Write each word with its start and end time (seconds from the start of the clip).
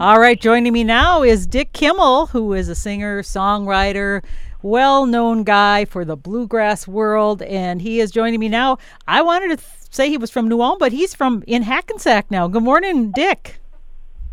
All 0.00 0.18
right, 0.18 0.40
joining 0.40 0.72
me 0.72 0.82
now 0.82 1.22
is 1.22 1.46
Dick 1.46 1.72
Kimmel, 1.72 2.26
who 2.26 2.52
is 2.52 2.68
a 2.68 2.74
singer, 2.74 3.22
songwriter, 3.22 4.24
well 4.60 5.06
known 5.06 5.44
guy 5.44 5.84
for 5.84 6.04
the 6.04 6.16
bluegrass 6.16 6.88
world, 6.88 7.42
and 7.42 7.80
he 7.80 8.00
is 8.00 8.10
joining 8.10 8.40
me 8.40 8.48
now. 8.48 8.78
I 9.06 9.22
wanted 9.22 9.50
to 9.50 9.56
th- 9.56 9.68
say 9.90 10.08
he 10.08 10.18
was 10.18 10.32
from 10.32 10.48
New 10.48 10.60
Ulm, 10.60 10.78
but 10.80 10.90
he's 10.90 11.14
from 11.14 11.44
in 11.46 11.62
Hackensack 11.62 12.28
now. 12.28 12.48
Good 12.48 12.64
morning, 12.64 13.12
Dick. 13.12 13.60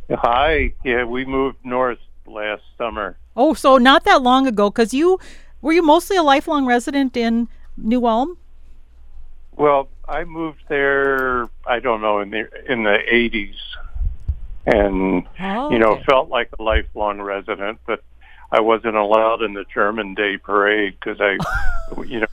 Hi. 0.10 0.74
Yeah, 0.84 1.04
we 1.04 1.26
moved 1.26 1.58
north 1.64 2.00
last 2.26 2.64
summer. 2.76 3.18
Oh, 3.36 3.54
so 3.54 3.78
not 3.78 4.04
that 4.06 4.24
long 4.24 4.48
ago, 4.48 4.72
because 4.72 4.96
you 4.96 5.20
were 5.62 5.74
you 5.74 5.84
mostly 5.84 6.18
a 6.18 6.24
lifelong 6.24 6.66
resident 6.66 7.16
in 7.16 7.50
New 7.78 8.08
Ulm? 8.08 8.40
Well, 9.58 9.90
I 10.08 10.24
moved 10.24 10.64
there. 10.70 11.50
I 11.68 11.80
don't 11.80 12.02
know 12.02 12.20
in 12.20 12.32
the 12.32 12.50
in 12.68 12.82
the 12.84 12.98
eighties, 13.08 13.56
and 14.66 15.24
Oh, 15.40 15.72
you 15.72 15.80
know 15.80 16.00
felt 16.06 16.30
like 16.30 16.50
a 16.58 16.64
lifelong 16.64 17.22
resident, 17.22 17.80
but 17.86 18.04
I 18.52 18.60
wasn't 18.62 18.96
allowed 18.96 19.42
in 19.42 19.54
the 19.54 19.66
German 19.74 20.14
Day 20.14 20.38
Parade 20.38 20.98
because 21.00 21.20
I, 21.20 21.38
you 22.06 22.22
know, 22.22 22.28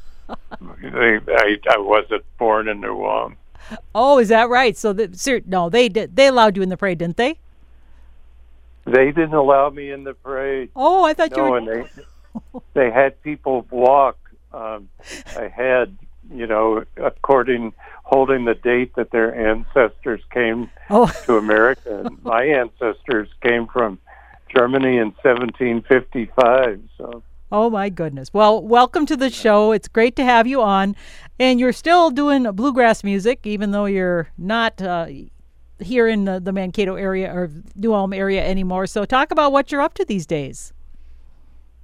they, 0.83 1.19
I 1.35 1.59
I 1.71 1.79
wasn't 1.79 2.25
born 2.39 2.69
in 2.69 2.81
New 2.81 3.05
Ulm. 3.05 3.37
Oh, 3.95 4.19
is 4.19 4.29
that 4.29 4.49
right? 4.49 4.77
So 4.77 4.93
the, 4.93 5.11
sir, 5.17 5.41
no, 5.47 5.69
they 5.71 5.89
did. 5.89 6.17
They 6.17 6.27
allowed 6.27 6.57
you 6.57 6.63
in 6.63 6.69
the 6.69 6.77
parade, 6.77 6.99
didn't 6.99 7.17
they? 7.17 7.39
They 8.85 9.07
didn't 9.07 9.35
allow 9.35 9.71
me 9.71 9.91
in 9.91 10.05
the 10.05 10.15
parade. 10.15 10.71
Oh, 10.75 11.05
I 11.05 11.15
thought 11.15 11.31
you 11.37 11.43
No, 11.43 11.51
were. 11.51 11.59
and 11.59 11.69
they 11.69 11.85
they 12.75 12.91
had 12.91 13.21
people 13.23 13.67
walk 13.71 14.19
um, 14.53 14.89
ahead, 15.37 15.97
you 16.31 16.47
know, 16.47 16.85
according 16.97 17.73
holding 18.05 18.45
the 18.45 18.55
date 18.55 18.95
that 18.97 19.11
their 19.11 19.35
ancestors 19.35 20.21
came 20.33 20.71
Oh, 20.91 21.11
to 21.25 21.37
America. 21.39 22.05
And 22.05 22.23
my 22.23 22.45
ancestors 22.45 23.29
came 23.43 23.67
from 23.67 23.99
Germany 24.55 24.99
in 24.99 25.13
1755. 25.23 26.81
So 26.99 27.23
Oh 27.51 27.69
my 27.69 27.89
goodness. 27.91 28.33
Well, 28.33 28.63
welcome 28.63 29.05
to 29.07 29.17
the 29.17 29.29
show. 29.31 29.73
It's 29.73 29.89
great 29.89 30.17
to 30.17 30.25
have 30.25 30.47
you 30.47 30.63
on. 30.63 30.97
And 31.39 31.61
you're 31.61 31.73
still 31.73 32.11
doing 32.11 32.51
bluegrass 32.53 33.05
music, 33.05 33.41
even 33.45 33.73
though 33.73 33.85
you're 33.85 34.29
not 34.39 34.81
uh, 34.81 35.07
here 35.79 36.09
in 36.09 36.25
the, 36.25 36.41
the 36.41 36.53
Mankato 36.53 36.95
area 36.95 37.31
or 37.33 37.51
New 37.77 37.93
Ulm 37.93 38.13
area 38.15 38.43
anymore. 38.45 38.87
So, 38.87 39.05
talk 39.05 39.31
about 39.33 39.53
what 39.53 39.71
you're 39.71 39.83
up 39.83 39.95
to 39.95 40.05
these 40.05 40.27
days. 40.27 40.73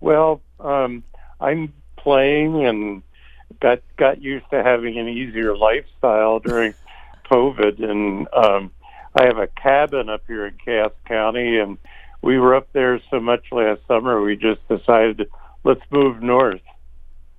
well, 0.01 0.41
um, 0.61 1.05
I'm 1.41 1.73
playing 1.97 2.65
and 2.65 3.03
got 3.61 3.81
got 3.97 4.23
used 4.23 4.47
to 4.51 4.63
having 4.63 4.99
an 4.99 5.09
easier 5.09 5.57
lifestyle 5.57 6.39
during 6.39 6.75
COVID, 7.31 7.83
and 7.83 8.29
um, 8.33 8.71
I 9.19 9.25
have 9.25 9.39
a 9.39 9.47
cabin 9.49 10.09
up 10.09 10.23
here 10.27 10.47
in 10.47 10.55
Cass 10.65 10.91
County, 11.07 11.59
and 11.59 11.79
we 12.23 12.39
were 12.39 12.55
up 12.55 12.69
there 12.73 13.01
so 13.11 13.21
much 13.21 13.45
last 13.53 13.81
summer 13.87 14.21
we 14.21 14.37
just 14.37 14.67
decided 14.69 15.29
let's 15.65 15.83
move 15.91 16.23
north. 16.23 16.61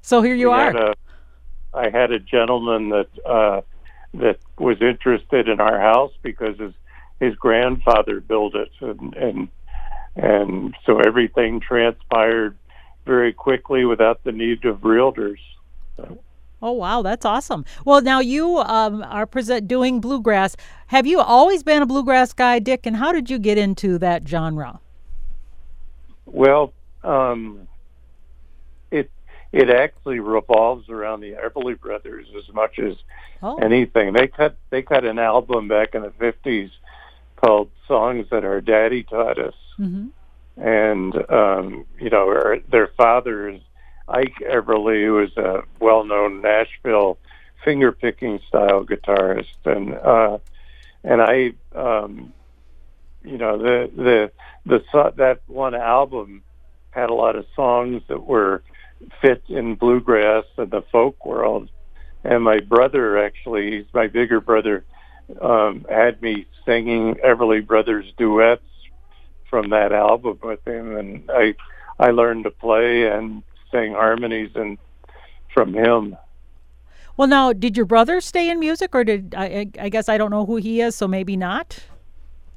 So, 0.02 0.22
here 0.22 0.36
you 0.36 0.50
We 0.50 0.54
are. 0.56 0.66
had 0.66 0.76
a- 0.76 0.94
I 1.72 1.90
had 1.90 2.12
a 2.12 2.18
gentleman 2.20 2.90
that 2.90 3.10
uh, 3.26 3.62
that 4.16 4.40
was 4.58 4.82
interested 4.82 5.48
in 5.48 5.60
our 5.60 5.80
house 5.80 6.12
because 6.24 6.58
his 6.60 6.74
his 7.20 7.36
grandfather 7.36 8.20
built 8.22 8.56
it, 8.56 8.72
and 8.82 9.14
and 9.16 9.48
and 10.16 10.76
so 10.86 11.00
everything 11.00 11.60
transpired 11.60 12.58
very 13.06 13.34
quickly 13.34 13.86
without 13.86 14.24
the 14.24 14.32
need 14.32 14.66
of 14.66 14.80
realtors. 14.80 15.38
Oh, 16.62 16.72
wow. 16.72 17.02
That's 17.02 17.26
awesome. 17.26 17.66
Well, 17.86 18.02
now 18.02 18.20
you 18.20 18.58
um, 18.60 19.04
are 19.04 19.26
present 19.26 19.68
doing 19.68 20.00
bluegrass. 20.00 20.56
Have 20.88 21.08
you 21.08 21.20
always 21.20 21.64
been 21.64 21.82
a 21.82 21.86
bluegrass 21.86 22.34
guy, 22.34 22.60
Dick? 22.60 22.86
And 22.86 22.96
how 22.96 23.12
did 23.12 23.30
you 23.30 23.40
get 23.40 23.58
into 23.58 23.98
that 24.00 24.28
genre? 24.28 24.80
Well, 26.26 26.74
um, 27.04 27.68
it 28.92 29.10
it 29.52 29.70
actually 29.70 30.20
revolves 30.20 30.90
around 30.90 31.22
the 31.22 31.34
Everly 31.34 31.80
Brothers 31.80 32.28
as 32.38 32.54
much 32.54 32.78
as 32.80 32.96
Oh, 33.42 33.56
anything. 33.58 34.14
They 34.14 34.28
cut 34.28 34.58
they 34.70 34.82
cut 34.82 35.06
an 35.06 35.18
album 35.18 35.68
back 35.70 35.96
in 35.96 36.02
the 36.02 36.12
fifties 36.12 36.70
called 37.38 37.70
"Songs 37.88 38.28
That 38.32 38.44
Our 38.44 38.60
Daddy 38.60 39.04
Taught 39.04 39.40
Us," 39.40 39.54
hmm 39.78 40.08
and 40.58 41.16
um, 41.32 41.86
you 42.00 42.10
know 42.10 42.28
her, 42.28 42.60
their 42.70 42.88
father 42.98 43.48
is 43.48 43.62
Ike 44.10 44.36
Everly, 44.42 45.06
who 45.06 45.20
is 45.20 45.36
a 45.38 45.64
well-known 45.80 46.42
Nashville 46.42 47.18
finger-picking 47.64 48.40
style 48.48 48.86
guitarist, 48.86 49.66
and 49.66 49.94
uh, 49.94 50.38
and 51.04 51.22
I, 51.22 51.54
um, 51.76 52.34
you 53.24 53.38
know, 53.38 53.58
the 53.58 53.92
the 53.96 54.32
the 54.66 55.14
that 55.18 55.42
one 55.48 55.76
album 55.76 56.44
had 56.92 57.10
a 57.10 57.14
lot 57.14 57.36
of 57.36 57.46
songs 57.56 58.02
that 58.08 58.26
were 58.26 58.64
fit 59.22 59.44
in 59.48 59.76
bluegrass 59.76 60.46
and 60.58 60.72
the 60.72 60.82
folk 60.92 61.26
world, 61.26 61.70
and 62.24 62.44
my 62.44 62.60
brother 62.60 63.18
actually, 63.18 63.78
he's 63.78 63.94
my 63.94 64.08
bigger 64.08 64.42
brother, 64.42 64.84
um, 65.42 65.86
had 65.90 66.22
me 66.22 66.46
singing 66.66 67.16
Everly 67.16 67.66
Brothers 67.66 68.12
duets 68.18 68.64
from 69.50 69.70
that 69.70 69.92
album 69.92 70.40
with 70.42 70.66
him, 70.68 70.98
and 70.98 71.30
I 71.30 71.56
I 72.00 72.12
learned 72.12 72.46
to 72.46 72.52
play 72.52 73.08
and 73.08 73.44
sing 73.72 73.94
harmonies 73.94 74.52
and 74.56 74.78
from 75.54 75.74
him. 75.74 76.18
Well, 77.18 77.28
now, 77.28 77.52
did 77.52 77.76
your 77.76 77.86
brother 77.86 78.22
stay 78.22 78.50
in 78.50 78.60
music, 78.60 78.96
or 78.96 79.04
did 79.04 79.36
I? 79.38 79.68
I 79.80 79.90
guess 79.90 80.08
I 80.08 80.18
don't 80.18 80.32
know 80.32 80.46
who 80.46 80.56
he 80.56 80.80
is, 80.80 80.96
so 80.96 81.08
maybe 81.08 81.36
not. 81.36 81.80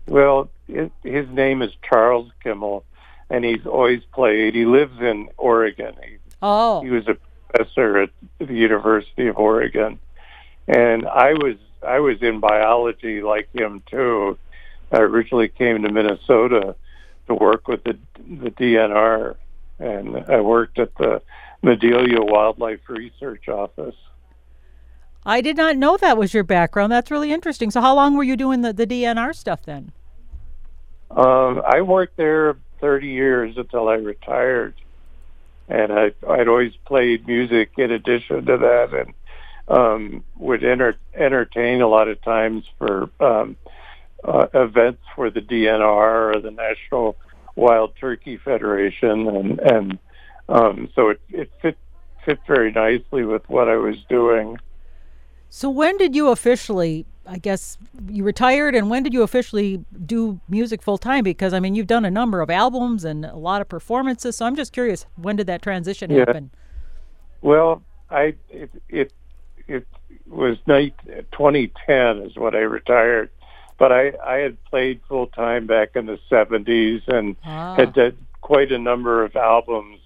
Well, 0.06 0.50
his, 0.68 0.90
his 1.02 1.28
name 1.30 1.62
is 1.62 1.72
Charles 1.88 2.30
Kimmel, 2.42 2.84
and 3.28 3.44
he's 3.44 3.66
always 3.66 4.02
played. 4.12 4.54
He 4.54 4.64
lives 4.64 5.00
in 5.00 5.28
Oregon. 5.36 5.94
He, 6.04 6.18
Oh, 6.42 6.82
he 6.82 6.90
was 6.90 7.06
a 7.06 7.16
professor 7.48 7.98
at 8.02 8.10
the 8.38 8.52
University 8.52 9.28
of 9.28 9.36
Oregon, 9.36 9.98
and 10.66 11.06
I 11.06 11.34
was 11.34 11.56
I 11.86 12.00
was 12.00 12.20
in 12.22 12.40
biology 12.40 13.22
like 13.22 13.48
him 13.54 13.82
too. 13.90 14.38
I 14.90 14.98
originally 14.98 15.48
came 15.48 15.82
to 15.82 15.92
Minnesota 15.92 16.74
to 17.28 17.34
work 17.34 17.68
with 17.68 17.84
the 17.84 17.96
the 18.18 18.50
DNR, 18.50 19.36
and 19.82 20.25
I 20.28 20.41
worked 20.41 20.78
at 20.78 20.94
the 20.97 21.22
Madelia 21.62 22.20
Wildlife 22.20 22.88
Research 22.88 23.48
Office. 23.48 23.97
I 25.25 25.41
did 25.41 25.56
not 25.56 25.76
know 25.76 25.97
that 25.97 26.16
was 26.16 26.34
your 26.34 26.44
background. 26.44 26.91
That's 26.93 27.10
really 27.10 27.32
interesting. 27.32 27.70
So, 27.70 27.81
how 27.81 27.94
long 27.94 28.16
were 28.16 28.25
you 28.25 28.37
doing 28.37 28.62
the, 28.62 28.72
the 28.72 28.87
DNR 28.87 29.34
stuff 29.34 29.62
then? 29.65 29.92
Um, 31.10 31.62
I 31.66 31.82
worked 31.82 32.16
there 32.16 32.56
30 32.81 33.09
years 33.09 33.56
until 33.56 33.88
I 33.88 33.94
retired, 33.94 34.75
and 35.69 35.92
I, 35.92 36.12
I'd 36.28 36.48
always 36.48 36.72
played 36.84 37.26
music 37.26 37.72
in 37.76 37.92
addition 37.92 38.47
to 38.47 38.56
that, 38.59 38.94
and 38.94 39.15
um, 39.69 40.25
would 40.37 40.65
enter, 40.65 40.97
entertain 41.15 41.82
a 41.82 41.88
lot 41.88 42.09
of 42.09 42.21
times 42.22 42.65
for 42.78 43.10
um, 43.21 43.56
uh, 44.25 44.47
events 44.54 45.03
for 45.15 45.31
the 45.31 45.41
DNR 45.41 46.34
or 46.34 46.41
the 46.41 46.50
National 46.50 47.16
Wild 47.56 47.94
Turkey 47.96 48.38
Federation, 48.38 49.28
and 49.28 49.60
and 49.60 49.98
um, 50.48 50.88
so 50.94 51.10
it, 51.10 51.20
it 51.30 51.50
fit 51.60 51.76
fit 52.24 52.38
very 52.46 52.72
nicely 52.72 53.24
with 53.24 53.48
what 53.48 53.68
I 53.68 53.76
was 53.76 53.96
doing. 54.08 54.58
So, 55.50 55.68
when 55.68 55.96
did 55.98 56.14
you 56.14 56.28
officially? 56.30 57.06
I 57.24 57.38
guess 57.38 57.78
you 58.08 58.24
retired, 58.24 58.74
and 58.74 58.91
when 58.91 59.04
did 59.04 59.12
you 59.12 59.22
officially 59.22 59.84
do 60.06 60.41
music 60.48 60.82
full 60.82 60.98
time? 60.98 61.22
Because 61.22 61.52
I 61.52 61.60
mean, 61.60 61.74
you've 61.74 61.86
done 61.86 62.04
a 62.04 62.10
number 62.10 62.41
of 62.41 62.50
albums 62.50 63.04
and 63.04 63.24
a 63.24 63.36
lot 63.36 63.60
of 63.60 63.68
performances. 63.68 64.36
So, 64.36 64.46
I'm 64.46 64.56
just 64.56 64.72
curious, 64.72 65.06
when 65.16 65.36
did 65.36 65.46
that 65.46 65.62
transition 65.62 66.10
Yeah. 66.10 66.24
happen? 66.26 66.50
Well, 67.42 67.82
I 68.10 68.34
it 68.50 68.70
it, 68.88 69.12
it 69.68 69.86
was 70.26 70.56
night 70.66 70.94
2010 71.32 72.18
is 72.22 72.36
when 72.36 72.54
I 72.54 72.60
retired, 72.60 73.30
but 73.78 73.93
I 73.93 74.12
I 74.25 74.37
had 74.37 74.62
played 74.65 75.00
full 75.09 75.27
time 75.28 75.66
back 75.66 75.97
in 75.97 76.06
the 76.06 76.19
70s 76.31 77.07
and 77.09 77.36
Ah. 77.45 77.74
had 77.74 77.92
done 77.95 78.16
quite 78.41 78.72
a 78.72 78.78
number 78.78 79.24
of 79.24 79.36
albums. 79.36 79.98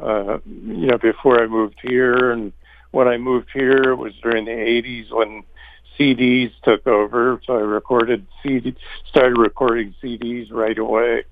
Uh, 0.00 0.38
you 0.46 0.86
know, 0.86 0.98
before 0.98 1.42
I 1.42 1.46
moved 1.46 1.78
here, 1.82 2.30
and 2.32 2.52
when 2.90 3.08
I 3.08 3.18
moved 3.18 3.48
here, 3.52 3.92
it 3.92 3.96
was 3.96 4.14
during 4.22 4.44
the 4.46 4.50
80s 4.50 5.10
when 5.12 5.42
CDs 5.98 6.50
took 6.62 6.86
over. 6.86 7.40
So 7.46 7.56
I 7.58 7.60
recorded 7.60 8.26
CD, 8.42 8.74
started 9.06 9.38
recording 9.38 9.94
CDs 10.02 10.50
right 10.50 10.78
away 10.78 11.24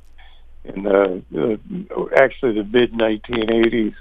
in 0.65 0.83
the, 0.83 1.23
the 1.31 1.59
actually 2.17 2.53
the 2.55 2.65
mid 2.65 2.93
1980s. 2.93 3.95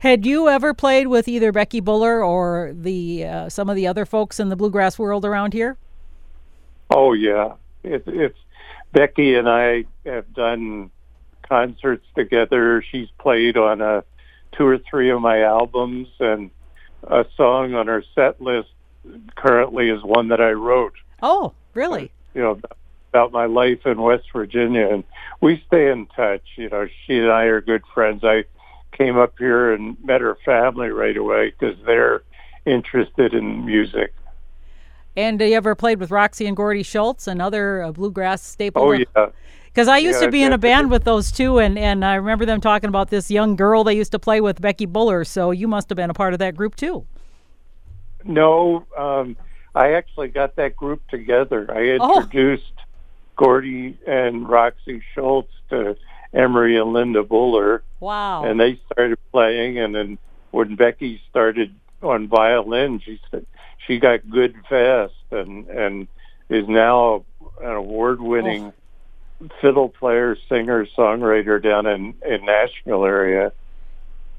Had 0.00 0.24
you 0.26 0.48
ever 0.48 0.72
played 0.74 1.06
with 1.08 1.28
either 1.28 1.52
Becky 1.52 1.80
Buller 1.80 2.24
or 2.24 2.72
the 2.74 3.24
uh, 3.24 3.48
some 3.48 3.68
of 3.68 3.76
the 3.76 3.86
other 3.86 4.04
folks 4.06 4.40
in 4.40 4.48
the 4.48 4.56
bluegrass 4.56 4.98
world 4.98 5.24
around 5.24 5.52
here? 5.52 5.76
Oh 6.90 7.12
yeah, 7.12 7.54
it, 7.82 8.04
it's 8.06 8.38
Becky 8.92 9.34
and 9.36 9.48
I 9.48 9.84
have 10.04 10.32
done 10.34 10.90
concerts 11.48 12.06
together. 12.14 12.82
She's 12.90 13.08
played 13.18 13.56
on 13.56 13.80
a 13.80 14.04
two 14.56 14.66
or 14.66 14.78
three 14.78 15.10
of 15.10 15.20
my 15.20 15.42
albums, 15.42 16.08
and 16.18 16.50
a 17.04 17.24
song 17.36 17.74
on 17.74 17.86
her 17.86 18.04
set 18.14 18.40
list 18.40 18.70
currently 19.36 19.90
is 19.90 20.02
one 20.02 20.28
that 20.28 20.40
I 20.40 20.52
wrote. 20.52 20.94
Oh, 21.22 21.52
really? 21.74 22.04
Uh, 22.04 22.08
you 22.34 22.42
know, 22.42 22.60
about 23.10 23.32
my 23.32 23.46
life 23.46 23.86
in 23.86 24.00
West 24.00 24.26
Virginia, 24.32 24.88
and 24.88 25.04
we 25.40 25.62
stay 25.66 25.90
in 25.90 26.06
touch. 26.06 26.42
You 26.56 26.68
know, 26.68 26.86
she 27.06 27.18
and 27.18 27.30
I 27.30 27.44
are 27.44 27.60
good 27.60 27.82
friends. 27.92 28.22
I 28.24 28.44
came 28.92 29.18
up 29.18 29.34
here 29.38 29.72
and 29.72 29.96
met 30.04 30.20
her 30.20 30.36
family 30.44 30.88
right 30.88 31.16
away 31.16 31.52
because 31.58 31.76
they're 31.86 32.22
interested 32.66 33.34
in 33.34 33.64
music. 33.64 34.12
And 35.16 35.40
you 35.40 35.54
ever 35.54 35.74
played 35.74 35.98
with 35.98 36.10
Roxy 36.10 36.46
and 36.46 36.56
Gordy 36.56 36.82
Schultz, 36.82 37.26
another 37.26 37.82
uh, 37.82 37.92
bluegrass 37.92 38.42
staple? 38.42 38.82
Oh 38.82 38.92
yeah. 38.92 39.30
Because 39.66 39.86
I 39.88 39.98
used 39.98 40.20
Yeah, 40.20 40.26
to 40.26 40.32
be 40.32 40.42
in 40.42 40.52
a 40.52 40.58
band 40.58 40.90
with 40.90 41.04
those 41.04 41.30
two, 41.30 41.58
and, 41.58 41.78
and 41.78 42.04
I 42.04 42.14
remember 42.16 42.44
them 42.44 42.60
talking 42.60 42.88
about 42.88 43.10
this 43.10 43.30
young 43.30 43.54
girl 43.54 43.84
they 43.84 43.94
used 43.96 44.10
to 44.12 44.18
play 44.18 44.40
with, 44.40 44.60
Becky 44.60 44.84
Buller. 44.86 45.24
So 45.24 45.52
you 45.52 45.68
must 45.68 45.88
have 45.90 45.96
been 45.96 46.10
a 46.10 46.14
part 46.14 46.32
of 46.32 46.40
that 46.40 46.56
group 46.56 46.74
too. 46.74 47.06
No, 48.24 48.84
um, 48.98 49.36
I 49.74 49.92
actually 49.92 50.28
got 50.28 50.56
that 50.56 50.76
group 50.76 51.06
together. 51.08 51.66
I 51.70 51.96
Oh. 52.00 52.16
introduced 52.22 52.72
Gordy 53.36 53.96
and 54.06 54.48
Roxy 54.48 55.02
Schultz 55.14 55.52
to 55.70 55.96
Emery 56.34 56.76
and 56.76 56.92
Linda 56.92 57.22
Buller, 57.22 57.82
Wow. 58.00 58.44
and 58.44 58.60
they 58.60 58.80
started 58.92 59.18
playing. 59.32 59.78
And 59.78 59.94
then 59.94 60.18
when 60.50 60.74
Becky 60.74 61.20
started 61.30 61.74
on 62.02 62.28
violin, 62.28 63.00
she 63.00 63.20
said 63.30 63.46
she 63.86 63.98
got 63.98 64.28
good 64.28 64.54
fast, 64.68 65.14
and 65.30 65.68
and 65.68 66.08
is 66.48 66.68
now 66.68 67.24
an 67.62 67.72
award-winning 67.72 68.72
fiddle 69.60 69.88
player, 69.88 70.36
singer, 70.48 70.86
songwriter 70.96 71.62
down 71.62 71.86
in 71.86 72.14
in 72.26 72.44
Nashville 72.44 73.04
area. 73.04 73.52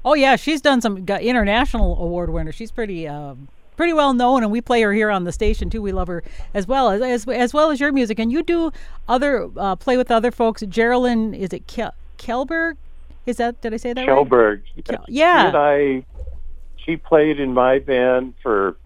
Oh 0.04 0.14
yeah, 0.14 0.36
she's 0.36 0.60
done 0.60 0.80
some 0.80 1.04
got 1.04 1.22
international 1.22 2.00
award 2.02 2.30
winner. 2.30 2.52
She's 2.52 2.70
pretty 2.70 3.06
um, 3.06 3.48
pretty 3.76 3.92
well 3.92 4.14
known, 4.14 4.42
and 4.42 4.50
we 4.50 4.60
play 4.60 4.82
her 4.82 4.92
here 4.92 5.10
on 5.10 5.24
the 5.24 5.32
station 5.32 5.70
too. 5.70 5.82
We 5.82 5.92
love 5.92 6.08
her 6.08 6.22
as 6.54 6.66
well 6.66 6.90
as 6.90 7.00
as, 7.02 7.28
as 7.28 7.54
well 7.54 7.70
as 7.70 7.80
your 7.80 7.92
music. 7.92 8.18
And 8.18 8.32
you 8.32 8.42
do 8.42 8.72
other 9.08 9.48
uh, 9.56 9.76
play 9.76 9.96
with 9.96 10.10
other 10.10 10.30
folks. 10.30 10.62
Geraldine, 10.62 11.34
is 11.34 11.52
it 11.52 11.66
Kel- 11.66 11.94
Kelberg? 12.18 12.76
Is 13.26 13.36
that 13.36 13.60
did 13.60 13.72
I 13.74 13.76
say 13.76 13.92
that 13.92 14.00
right? 14.06 14.08
Shelberg. 14.08 14.62
Kel- 14.84 15.04
yeah. 15.08 15.48
and 15.48 15.56
I, 15.56 16.04
she 16.84 16.96
played 16.96 17.40
in 17.40 17.54
my 17.54 17.78
band 17.78 18.34
for 18.42 18.76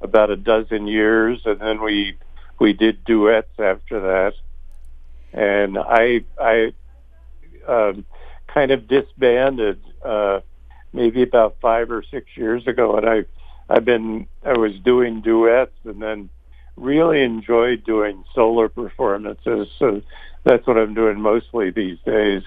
about 0.00 0.30
a 0.30 0.36
dozen 0.36 0.86
years, 0.86 1.40
and 1.44 1.60
then 1.60 1.82
we 1.82 2.16
we 2.58 2.72
did 2.72 3.04
duets 3.04 3.52
after 3.58 4.00
that. 4.00 4.34
And 5.32 5.78
I 5.78 6.24
I 6.40 6.72
um, 7.66 8.04
kind 8.46 8.70
of 8.70 8.86
disbanded 8.86 9.80
uh, 10.04 10.40
maybe 10.92 11.22
about 11.22 11.56
five 11.60 11.90
or 11.90 12.02
six 12.10 12.26
years 12.36 12.66
ago, 12.66 12.96
and 12.96 13.08
I 13.08 13.24
I've 13.68 13.84
been 13.84 14.26
I 14.44 14.56
was 14.56 14.78
doing 14.80 15.20
duets, 15.20 15.76
and 15.84 16.00
then 16.00 16.30
really 16.76 17.22
enjoyed 17.22 17.84
doing 17.84 18.24
solo 18.34 18.68
performances. 18.68 19.68
So 19.78 20.02
that's 20.44 20.66
what 20.66 20.76
I'm 20.76 20.94
doing 20.94 21.20
mostly 21.20 21.70
these 21.70 21.98
days. 22.04 22.42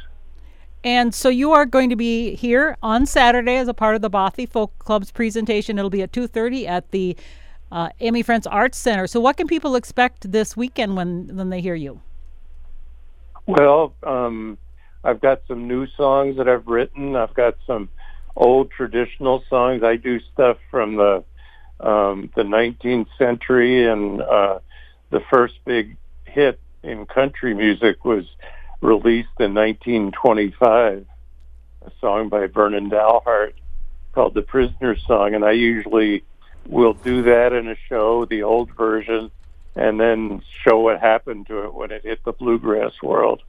And 0.88 1.14
so 1.14 1.28
you 1.28 1.52
are 1.52 1.66
going 1.66 1.90
to 1.90 1.98
be 1.98 2.34
here 2.36 2.78
on 2.82 3.06
Saturday 3.06 3.58
as 3.58 3.68
a 3.68 3.74
part 3.74 3.98
of 3.98 4.02
the 4.02 4.10
Bothy 4.10 4.46
Folk 4.46 4.72
Club's 4.80 5.12
presentation. 5.12 5.78
It'll 5.78 5.90
be 5.90 6.02
at 6.02 6.14
two 6.14 6.28
thirty 6.28 6.66
at 6.66 6.92
the 6.92 7.18
uh, 7.74 7.90
Emmy 8.00 8.24
Frentz 8.24 8.48
Arts 8.50 8.78
Center. 8.78 9.06
So 9.06 9.20
what 9.20 9.36
can 9.36 9.48
people 9.48 9.76
expect 9.76 10.32
this 10.32 10.56
weekend 10.56 10.96
when 10.96 11.36
when 11.36 11.50
they 11.50 11.60
hear 11.60 11.76
you? 11.76 12.00
Well, 13.46 13.96
um, 14.02 14.58
I've 15.04 15.20
got 15.20 15.42
some 15.50 15.68
new 15.68 15.88
songs 15.98 16.38
that 16.38 16.48
I've 16.48 16.68
written. 16.68 17.18
I've 17.18 17.34
got 17.34 17.56
some 17.68 17.90
old 18.38 18.72
traditional 18.72 19.44
songs. 19.50 19.84
I 19.84 19.98
do 19.98 20.22
stuff 20.32 20.56
from 20.72 20.96
the 20.96 21.22
um, 21.82 22.30
the 22.34 22.44
19th 22.44 23.08
century, 23.18 23.92
and 23.92 24.22
uh, 24.22 24.60
the 25.10 25.20
first 25.30 25.56
big 25.66 25.98
hit 26.24 26.62
in 26.82 27.06
country 27.08 27.54
music 27.54 28.06
was 28.06 28.24
released 28.82 29.30
in 29.40 29.54
1925. 29.54 31.06
A 31.86 31.92
song 32.02 32.30
by 32.30 32.48
Vernon 32.48 32.90
Dalhart 32.90 33.54
called 34.14 34.34
"The 34.34 34.42
Prisoner's 34.42 35.04
Song," 35.08 35.34
and 35.36 35.46
I 35.46 35.52
usually 35.52 36.24
will 36.68 36.94
do 36.94 37.22
that 37.24 37.54
in 37.54 37.70
a 37.70 37.76
show, 37.88 38.26
the 38.26 38.44
old 38.44 38.72
version, 38.76 39.32
and 39.76 40.00
then 40.00 40.42
show 40.64 40.80
what 40.80 41.00
happened 41.00 41.48
to 41.48 41.64
it 41.64 41.74
when 41.74 41.92
it 41.92 42.04
hit 42.04 42.24
the 42.26 42.34
bluegrass 42.34 43.02
world. 43.02 43.42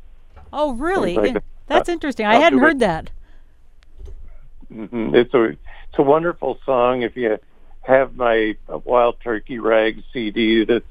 Oh, 0.52 0.72
really? 0.74 1.16
like 1.16 1.36
Eh, 1.36 1.40
That's 1.66 1.88
interesting. 1.88 2.26
I 2.26 2.34
I'll 2.34 2.40
hadn't 2.42 2.60
do 2.60 2.64
it. 2.64 2.68
heard 2.68 2.78
that. 2.80 3.10
hmm 4.68 5.14
It's 5.14 5.34
a 5.34 5.44
it's 5.44 5.98
a 5.98 6.02
wonderful 6.02 6.58
song. 6.64 7.02
If 7.02 7.16
you 7.16 7.38
have 7.82 8.14
my 8.16 8.56
Wild 8.84 9.16
Turkey 9.20 9.58
Rag 9.58 10.02
CD 10.12 10.64
that's 10.64 10.84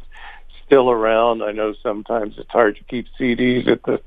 still 0.68 0.92
around, 0.92 1.42
I 1.42 1.54
know 1.54 1.74
sometimes 1.81 2.36
it's 2.38 2.52
hard 2.52 2.75
to 2.75 2.84
keep 2.84 3.08
CDs 3.18 3.68
at 3.68 3.84
the 3.84 4.02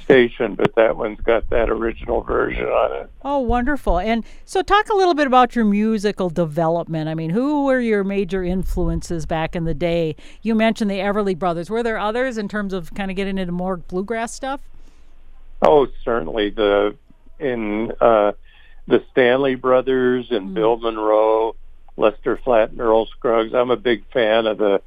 station, 0.04 0.54
but 0.54 0.74
that 0.74 0.96
one's 0.96 1.20
got 1.20 1.48
that 1.50 1.68
original 1.68 2.22
version 2.22 2.64
on 2.64 3.02
it. 3.02 3.10
Oh, 3.22 3.38
wonderful. 3.38 3.98
And 3.98 4.24
so, 4.46 4.62
talk 4.62 4.88
a 4.88 4.94
little 4.94 5.14
bit 5.14 5.26
about 5.26 5.54
your 5.54 5.66
musical 5.66 6.30
development. 6.30 7.10
I 7.10 7.14
mean, 7.14 7.30
who 7.30 7.66
were 7.66 7.80
your 7.80 8.02
major 8.02 8.42
influences 8.42 9.26
back 9.26 9.54
in 9.54 9.64
the 9.64 9.74
day? 9.74 10.16
You 10.40 10.54
mentioned 10.54 10.90
the 10.90 10.98
Everly 10.98 11.38
Brothers. 11.38 11.68
Were 11.68 11.82
there 11.82 11.98
others 11.98 12.38
in 12.38 12.48
terms 12.48 12.72
of 12.72 12.94
kind 12.94 13.10
of 13.10 13.16
getting 13.16 13.36
into 13.36 13.52
more 13.52 13.76
bluegrass 13.76 14.32
stuff? 14.32 14.62
Oh, 15.60 15.86
certainly 16.02 16.48
the 16.48 16.96
in 17.38 17.92
uh, 18.00 18.32
the 18.88 19.04
Stanley 19.12 19.54
Brothers 19.54 20.28
and 20.30 20.54
Bill 20.54 20.78
Monroe, 20.78 21.56
Lester 21.98 22.38
Flatt, 22.42 22.70
and 22.70 22.80
Earl 22.80 23.04
Scruggs. 23.06 23.52
I'm 23.52 23.70
a 23.70 23.76
big 23.76 24.04
fan 24.12 24.46
of 24.46 24.56
the 24.56 24.80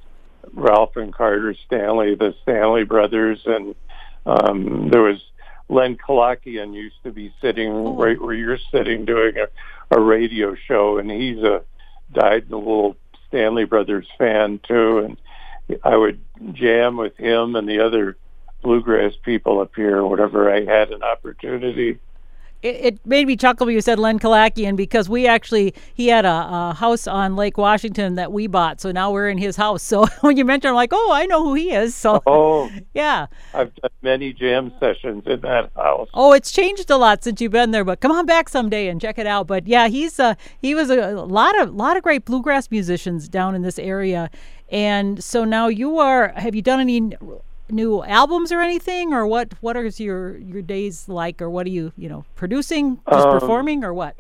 Ralph 0.54 0.96
and 0.96 1.14
Carter 1.14 1.56
Stanley, 1.66 2.16
the 2.16 2.34
Stanley 2.44 2.84
Brothers, 2.84 3.40
and 3.46 3.76
um, 4.26 4.90
there 4.92 5.02
was 5.02 5.22
Len 5.70 5.98
Kalakian 5.98 6.74
used 6.74 7.02
to 7.04 7.12
be 7.12 7.34
sitting 7.42 7.96
right 7.96 8.20
where 8.20 8.34
you're 8.34 8.58
sitting 8.72 9.06
doing 9.06 9.36
a, 9.38 9.96
a 9.96 10.02
radio 10.02 10.56
show, 10.56 10.98
and 10.98 11.10
he's 11.10 11.40
a 11.40 11.62
dyed 12.14 12.50
little 12.50 12.98
Stanley 13.28 13.66
Brothers 13.66 14.08
fan 14.18 14.60
too, 14.68 15.00
and 15.00 15.18
I 15.84 15.96
would 15.96 16.20
jam 16.54 16.98
with 16.98 17.16
him 17.18 17.56
and 17.56 17.68
the 17.68 17.86
other 17.86 18.18
bluegrass 18.64 19.14
people 19.24 19.62
up 19.62 19.72
here 19.76 20.04
whenever 20.06 20.52
I 20.52 20.66
had 20.66 20.92
an 20.92 21.04
opportunity. 21.04 22.00
It, 22.62 22.76
it 22.76 23.06
made 23.06 23.26
me 23.28 23.36
chuckle 23.38 23.66
when 23.66 23.76
you 23.76 23.82
said 23.82 24.00
Len 24.00 24.20
Kalakian 24.20 24.76
because 24.76 25.08
we 25.08 25.28
actually 25.28 25.74
he 25.94 26.08
had 26.08 26.26
a, 26.26 26.30
a 26.30 26.76
house 26.78 27.08
on 27.08 27.36
Lake 27.36 27.58
Washington 27.58 28.16
that 28.16 28.32
we 28.32 28.48
bought, 28.48 28.82
so 28.82 28.92
now 28.92 29.12
we're 29.12 29.30
in 29.30 29.38
his 29.38 29.56
house. 29.56 29.82
So 29.82 30.06
when 30.22 30.36
you 30.38 30.44
mentioned, 30.46 30.70
I'm 30.70 30.76
like, 30.76 30.92
oh, 30.92 31.12
I 31.14 31.26
know 31.26 31.44
who 31.44 31.54
he 31.54 31.72
is. 31.72 31.96
So 31.96 32.22
Oh, 32.26 32.70
yeah. 32.94 33.28
I've 33.54 33.74
done 33.76 33.92
many 34.02 34.34
jam 34.34 34.74
sessions 34.80 35.24
in 35.26 35.42
that 35.42 35.72
house. 35.76 36.10
Oh, 36.14 36.34
it's 36.34 36.52
changed 36.52 36.90
a 36.90 36.98
lot 36.98 37.24
since 37.24 37.40
you've 37.40 37.52
been 37.52 37.72
there, 37.72 37.86
but 37.86 38.02
come 38.02 38.12
on 38.12 38.26
back 38.26 38.50
someday 38.50 38.88
and 38.88 39.00
check 39.00 39.18
it 39.18 39.28
out. 39.28 39.48
But 39.48 39.68
yeah, 39.68 39.88
he's 39.88 40.20
uh 40.20 40.36
he 40.62 40.76
was 40.76 40.90
a, 40.90 41.00
a 41.00 41.26
lot 41.26 41.60
of 41.60 41.74
lot 41.74 41.96
of 41.98 42.04
great 42.04 42.26
bluegrass 42.26 42.70
musicians 42.72 43.30
down 43.30 43.56
in 43.56 43.62
this 43.62 43.80
area, 43.80 44.30
and 44.70 45.24
so 45.24 45.46
now 45.46 45.68
you 45.68 45.98
are. 46.00 46.34
Have 46.36 46.56
you 46.56 46.62
done 46.62 46.80
any 46.80 47.14
new 47.72 48.04
albums 48.04 48.52
or 48.52 48.62
anything, 48.62 49.14
or 49.14 49.26
what? 49.28 49.54
What 49.62 49.78
is 49.78 50.00
your 50.00 50.38
your 50.38 50.62
days 50.62 51.08
like, 51.08 51.42
or 51.42 51.50
what 51.50 51.66
are 51.68 51.72
you 51.72 51.92
you 51.98 52.10
know 52.10 52.26
producing, 52.36 53.00
just 53.12 53.28
Um, 53.28 53.40
performing, 53.40 53.84
or 53.84 53.94
what? 53.94 54.16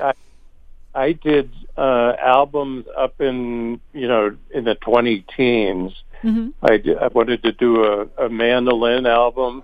I 0.95 1.11
did 1.13 1.51
uh, 1.77 2.13
albums 2.19 2.85
up 2.97 3.21
in 3.21 3.79
you 3.93 4.07
know 4.07 4.35
in 4.51 4.63
the 4.65 4.75
twenty 4.75 5.25
teens. 5.35 5.93
hmm 6.21 6.49
I 6.61 6.77
did, 6.77 6.97
I 6.97 7.07
wanted 7.07 7.43
to 7.43 7.51
do 7.51 7.83
a, 7.83 8.25
a 8.25 8.29
mandolin 8.29 9.05
album. 9.05 9.63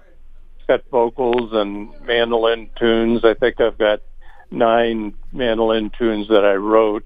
It's 0.57 0.67
got 0.67 0.83
vocals 0.89 1.51
and 1.51 1.89
mandolin 2.05 2.69
tunes. 2.77 3.25
I 3.25 3.33
think 3.33 3.59
I've 3.59 3.77
got 3.77 4.01
nine 4.51 5.13
mandolin 5.31 5.89
tunes 5.97 6.27
that 6.29 6.45
I 6.45 6.55
wrote, 6.55 7.05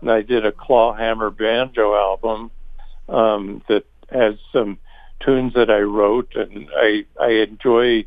and 0.00 0.10
I 0.10 0.22
did 0.22 0.44
a 0.44 0.52
clawhammer 0.52 1.30
banjo 1.30 1.94
album 1.94 2.50
um, 3.08 3.62
that 3.68 3.84
has 4.10 4.34
some 4.52 4.78
tunes 5.24 5.54
that 5.54 5.70
I 5.70 5.80
wrote, 5.80 6.34
and 6.34 6.68
I 6.76 7.04
I 7.20 7.28
enjoy 7.48 8.06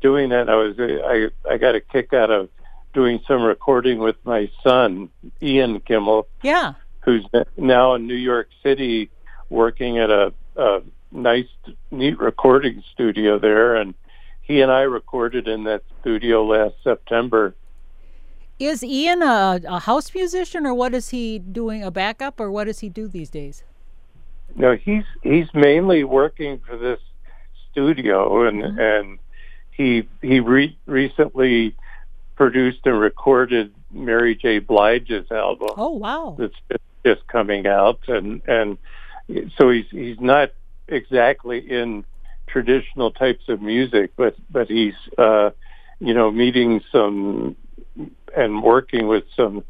doing 0.00 0.28
that. 0.30 0.48
I 0.48 0.54
was 0.56 0.76
I 0.78 1.28
I 1.50 1.56
got 1.58 1.74
a 1.74 1.80
kick 1.80 2.12
out 2.12 2.30
of 2.30 2.48
doing 2.94 3.20
some 3.28 3.42
recording 3.42 3.98
with 3.98 4.16
my 4.24 4.50
son 4.62 5.10
Ian 5.42 5.80
Kimmel 5.80 6.26
Yeah. 6.42 6.74
who's 7.00 7.24
now 7.56 7.94
in 7.94 8.06
New 8.06 8.14
York 8.14 8.48
City 8.62 9.10
working 9.50 9.98
at 9.98 10.10
a, 10.10 10.32
a 10.56 10.80
nice, 11.12 11.46
neat 11.90 12.18
recording 12.18 12.82
studio 12.92 13.38
there. 13.38 13.76
And 13.76 13.94
he 14.42 14.60
and 14.62 14.72
I 14.72 14.82
recorded 14.82 15.46
in 15.48 15.64
that 15.64 15.82
studio 16.00 16.44
last 16.44 16.74
September. 16.82 17.54
Is 18.58 18.82
Ian 18.82 19.22
a, 19.22 19.60
a 19.68 19.78
house 19.80 20.12
musician, 20.14 20.66
or 20.66 20.74
what 20.74 20.92
is 20.94 21.10
he 21.10 21.38
doing? 21.38 21.84
A 21.84 21.90
backup, 21.90 22.40
or 22.40 22.50
what 22.50 22.64
does 22.64 22.80
he 22.80 22.88
do 22.88 23.06
these 23.06 23.30
days? 23.30 23.62
No, 24.56 24.76
he's 24.76 25.04
he's 25.22 25.46
mainly 25.54 26.04
working 26.04 26.60
for 26.66 26.76
this 26.76 27.00
studio, 27.70 28.46
and 28.46 28.62
and 28.62 29.18
he 29.70 30.08
he 30.22 30.40
re- 30.40 30.76
recently 30.86 31.74
produced 32.36 32.80
and 32.84 32.98
recorded 32.98 33.74
Mary 33.92 34.34
J. 34.34 34.58
Blige's 34.58 35.30
album. 35.30 35.70
Oh 35.76 35.90
wow. 35.90 36.36
that's 36.38 36.54
just, 36.70 36.82
just 37.04 37.26
coming 37.28 37.66
out, 37.66 38.00
and 38.08 38.42
and 38.46 38.78
so 39.56 39.70
he's 39.70 39.86
he's 39.90 40.20
not 40.20 40.50
exactly 40.88 41.58
in 41.58 42.04
traditional 42.46 43.10
types 43.10 43.48
of 43.48 43.62
music, 43.62 44.12
but 44.16 44.34
but 44.50 44.68
he's 44.68 44.94
uh, 45.16 45.50
you 46.00 46.14
know 46.14 46.30
meeting 46.30 46.80
some 46.90 47.56
and 48.36 48.62
working 48.62 49.06
with 49.06 49.24
some 49.36 49.64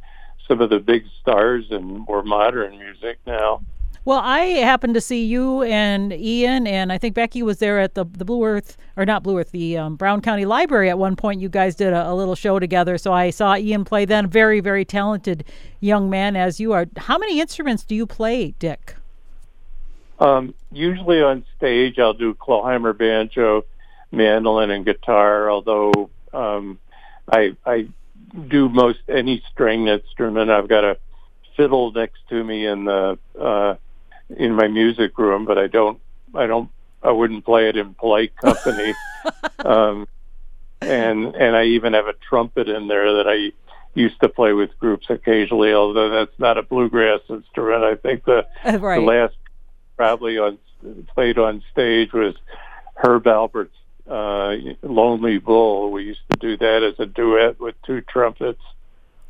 some 0.47 0.61
of 0.61 0.71
the 0.71 0.79
big 0.79 1.05
stars 1.21 1.67
in 1.71 2.05
more 2.07 2.23
modern 2.23 2.79
music 2.79 3.19
now. 3.27 3.61
Well, 4.09 4.23
I 4.25 4.41
happened 4.65 4.95
to 4.95 5.03
see 5.03 5.27
you 5.27 5.65
and 5.65 6.15
Ian, 6.15 6.67
and 6.67 6.91
I 6.91 6.97
think 6.97 7.15
Becky 7.15 7.43
was 7.43 7.59
there 7.59 7.79
at 7.79 7.93
the 7.93 8.07
the 8.07 8.25
Blue 8.25 8.43
Earth, 8.43 8.79
or 8.97 9.05
not 9.05 9.23
Blue 9.23 9.39
Earth, 9.39 9.51
the 9.51 9.77
um, 9.77 9.97
Brown 9.97 10.23
County 10.23 10.47
Library 10.47 10.89
at 10.89 10.99
one 10.99 11.15
point. 11.15 11.43
You 11.43 11.51
guys 11.51 11.75
did 11.75 11.93
a, 11.93 12.09
a, 12.11 12.15
little 12.15 12.35
show 12.35 12.59
together, 12.59 12.97
so 12.97 13.13
I 13.13 13.29
saw 13.29 13.55
Ian 13.55 13.85
play 13.85 14.07
then. 14.07 14.27
Very, 14.27 14.61
very 14.61 14.87
talented 14.87 15.45
young 15.81 16.09
man 16.09 16.37
as 16.37 16.59
you 16.59 16.73
are. 16.73 16.87
How 16.97 17.19
many 17.19 17.39
instruments 17.39 17.85
do 17.85 17.95
you 17.95 18.07
play, 18.07 18.55
Dick? 18.59 18.97
Um, 20.19 20.55
usually 20.73 21.21
on 21.21 21.45
stage, 21.59 21.99
I'll 21.99 22.15
do 22.15 22.33
Clawhammer 22.33 22.95
banjo, 22.95 23.67
mandolin, 24.11 24.71
and 24.71 24.87
guitar. 24.87 25.51
Although 25.51 26.09
um, 26.33 26.79
I 27.31 27.55
I 27.67 27.89
do 28.49 28.71
most 28.71 29.01
any 29.07 29.43
string 29.53 29.87
instrument. 29.87 30.51
I've 30.51 30.69
got 30.69 30.85
a 30.85 30.97
fiddle 31.59 31.93
next 31.93 32.27
to 32.31 32.43
me 32.43 32.67
in 32.67 32.87
the 32.87 33.19
uh, 33.39 33.75
in 34.37 34.55
my 34.55 34.69
music 34.69 35.19
room, 35.19 35.45
but 35.45 35.59
I 35.59 35.67
don't 35.67 36.01
I 36.35 36.47
don't 36.47 36.71
I 37.03 37.11
wouldn't 37.11 37.45
play 37.45 37.69
it 37.69 37.77
in 37.77 37.95
polite 37.95 38.37
company. 38.37 38.95
um, 39.65 40.07
and 40.81 41.35
and 41.35 41.57
I 41.57 41.65
even 41.65 41.93
have 41.95 42.07
a 42.07 42.15
trumpet 42.29 42.69
in 42.69 42.89
there 42.89 43.15
that 43.15 43.29
I 43.29 43.53
used 43.95 44.21
to 44.21 44.29
play 44.29 44.53
with 44.53 44.79
groups 44.79 45.07
occasionally, 45.11 45.73
although 45.73 46.11
that's 46.11 46.39
not 46.39 46.59
a 46.59 46.63
bluegrass 46.63 47.21
instrument. 47.29 47.85
I 47.85 47.97
think 47.97 48.25
the 48.25 48.47
right. 48.65 49.01
the 49.01 49.07
last 49.07 49.37
probably 49.97 50.39
on 50.39 50.59
played 51.15 51.39
on 51.39 51.63
stage 51.73 52.13
was 52.13 52.35
Herb 52.95 53.25
Alpert's 53.25 53.75
uh, 54.09 54.57
Lonely 54.83 55.39
Bull. 55.39 55.91
We 55.91 56.05
used 56.05 56.21
to 56.31 56.39
do 56.39 56.57
that 56.57 56.83
as 56.83 56.95
a 56.99 57.07
duet 57.07 57.61
with 57.61 57.75
two 57.85 58.01
trumpets. 58.03 58.63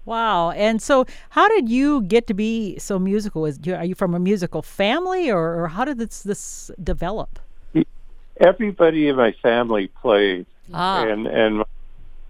Wow. 0.08 0.52
And 0.52 0.80
so, 0.80 1.04
how 1.28 1.48
did 1.48 1.68
you 1.68 2.00
get 2.00 2.26
to 2.28 2.34
be 2.34 2.78
so 2.78 2.98
musical? 2.98 3.44
Is 3.44 3.60
are 3.68 3.84
you 3.84 3.94
from 3.94 4.14
a 4.14 4.18
musical 4.18 4.62
family, 4.62 5.30
or, 5.30 5.62
or 5.62 5.68
how 5.68 5.84
did 5.84 5.98
this 5.98 6.22
this 6.22 6.70
develop? 6.82 7.38
Everybody 8.40 9.08
in 9.08 9.16
my 9.16 9.32
family 9.42 9.88
played, 9.88 10.46
ah. 10.72 11.04
and 11.04 11.26
and 11.26 11.62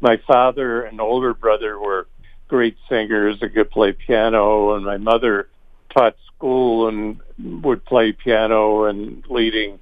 my 0.00 0.16
father 0.26 0.82
and 0.82 1.00
older 1.00 1.34
brother 1.34 1.78
were 1.78 2.08
great 2.48 2.76
singers 2.88 3.38
that 3.40 3.54
could 3.54 3.70
play 3.70 3.92
piano, 3.92 4.74
and 4.74 4.84
my 4.84 4.96
mother 4.96 5.48
taught 5.90 6.16
school 6.34 6.88
and 6.88 7.20
would 7.62 7.84
play 7.84 8.10
piano 8.10 8.84
and 8.84 9.24
leading 9.28 9.78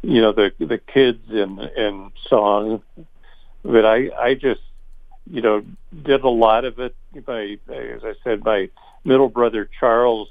you 0.00 0.22
know 0.22 0.32
the 0.32 0.50
the 0.58 0.78
kids 0.78 1.30
in 1.30 1.58
in 1.76 2.10
song 2.28 2.82
but 3.62 3.84
i 3.84 4.10
i 4.18 4.34
just 4.34 4.60
you 5.30 5.40
know 5.40 5.64
did 6.02 6.22
a 6.22 6.28
lot 6.28 6.64
of 6.64 6.78
it 6.78 6.94
my 7.26 7.56
as 7.68 8.04
i 8.04 8.12
said 8.22 8.44
my 8.44 8.68
middle 9.04 9.28
brother 9.28 9.68
charles 9.78 10.28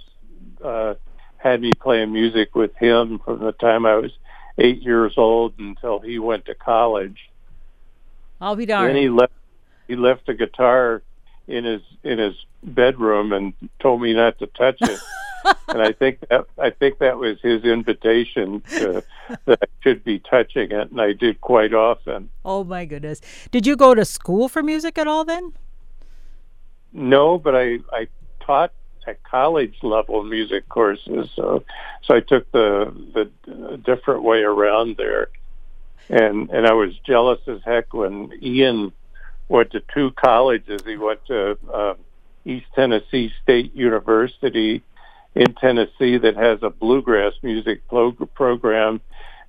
uh 0.63 0.93
had 1.37 1.61
me 1.61 1.71
playing 1.73 2.13
music 2.13 2.55
with 2.55 2.75
him 2.75 3.19
from 3.19 3.39
the 3.39 3.51
time 3.53 3.85
i 3.85 3.95
was 3.95 4.11
eight 4.57 4.81
years 4.81 5.13
old 5.17 5.53
until 5.57 5.99
he 5.99 6.19
went 6.19 6.45
to 6.45 6.55
college. 6.55 7.29
I'll 8.39 8.55
be 8.55 8.65
darned. 8.65 8.89
Then 8.89 9.01
he 9.01 9.09
left 9.09 9.33
he 9.87 9.95
left 9.95 10.29
a 10.29 10.33
guitar 10.33 11.01
in 11.47 11.65
his 11.65 11.81
in 12.03 12.19
his 12.19 12.35
bedroom 12.63 13.33
and 13.33 13.53
told 13.79 14.01
me 14.01 14.13
not 14.13 14.39
to 14.39 14.47
touch 14.47 14.77
it 14.81 14.99
and 15.67 15.81
I 15.81 15.91
think 15.91 16.19
that 16.29 16.45
I 16.57 16.69
think 16.69 16.99
that 16.99 17.17
was 17.17 17.39
his 17.41 17.63
invitation 17.63 18.61
to, 18.77 19.03
that 19.45 19.59
I 19.61 19.67
should 19.81 20.03
be 20.03 20.19
touching 20.19 20.71
it, 20.71 20.91
and 20.91 21.01
I 21.01 21.13
did 21.13 21.41
quite 21.41 21.73
often. 21.73 22.29
Oh 22.45 22.63
my 22.63 22.85
goodness! 22.85 23.21
Did 23.51 23.65
you 23.67 23.75
go 23.75 23.95
to 23.95 24.05
school 24.05 24.47
for 24.47 24.63
music 24.63 24.97
at 24.97 25.07
all 25.07 25.25
then? 25.25 25.53
No, 26.91 27.37
but 27.37 27.55
I 27.55 27.79
I 27.91 28.07
taught 28.39 28.71
at 29.07 29.21
college 29.23 29.75
level 29.83 30.23
music 30.23 30.69
courses, 30.69 31.29
so 31.35 31.63
so 32.03 32.15
I 32.15 32.19
took 32.19 32.51
the 32.51 32.93
the 33.13 33.77
different 33.77 34.23
way 34.23 34.43
around 34.43 34.97
there, 34.97 35.29
and 36.09 36.49
and 36.49 36.67
I 36.67 36.73
was 36.73 36.97
jealous 37.05 37.39
as 37.47 37.59
heck 37.65 37.93
when 37.93 38.31
Ian 38.41 38.91
went 39.49 39.71
to 39.71 39.81
two 39.93 40.11
colleges. 40.11 40.81
He 40.85 40.97
went 40.97 41.25
to 41.27 41.57
uh, 41.73 41.93
East 42.45 42.67
Tennessee 42.75 43.31
State 43.41 43.75
University 43.75 44.83
in 45.35 45.53
Tennessee 45.55 46.17
that 46.17 46.35
has 46.35 46.59
a 46.61 46.69
bluegrass 46.69 47.33
music 47.41 47.81
program. 47.87 49.01